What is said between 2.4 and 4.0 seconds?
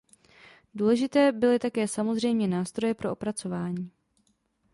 nástroje pro opracování.